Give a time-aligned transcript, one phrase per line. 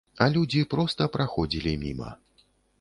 [0.25, 2.11] А людзі проста праходзілі міма.